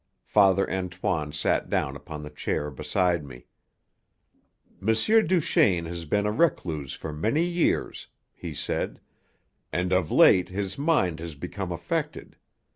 Father 0.25 0.67
Antoine 0.67 1.31
sat 1.31 1.69
down 1.69 1.95
upon 1.95 2.23
the 2.23 2.31
chair 2.31 2.71
beside 2.71 3.23
me. 3.23 3.45
"M. 4.81 4.87
Duchaine 5.27 5.85
has 5.85 6.05
been 6.05 6.25
a 6.25 6.31
recluse 6.31 6.93
for 6.93 7.13
many 7.13 7.43
years," 7.43 8.07
he 8.33 8.55
said, 8.55 8.99
"and 9.71 9.93
of 9.93 10.09
late 10.09 10.49
his 10.49 10.75
mind 10.75 11.19
has 11.19 11.35
become 11.35 11.71
affected. 11.71 12.35